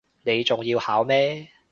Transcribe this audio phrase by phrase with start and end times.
[0.23, 1.47] 你仲要考咩